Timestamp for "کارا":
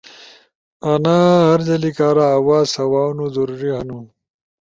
1.97-2.25